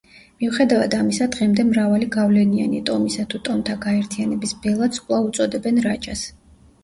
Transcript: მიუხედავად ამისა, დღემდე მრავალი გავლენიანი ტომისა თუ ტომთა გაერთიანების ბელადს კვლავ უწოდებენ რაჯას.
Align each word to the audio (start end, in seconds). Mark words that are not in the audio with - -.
მიუხედავად 0.43 0.93
ამისა, 0.99 1.25
დღემდე 1.33 1.65
მრავალი 1.71 2.07
გავლენიანი 2.15 2.79
ტომისა 2.89 3.25
თუ 3.33 3.41
ტომთა 3.49 3.75
გაერთიანების 3.85 4.55
ბელადს 4.65 5.03
კვლავ 5.05 5.29
უწოდებენ 5.31 5.79
რაჯას. 5.89 6.25